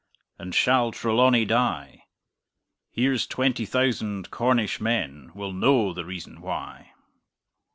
[0.39, 2.05] And shall Trelawny die?
[2.89, 6.93] Here's twenty thousand Cornish men Will know the reason why!